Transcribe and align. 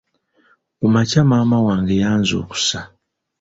Ku 0.77 0.85
makya 0.93 1.21
maama 1.29 1.57
wange 1.65 1.95
yanzukusa. 2.03 2.79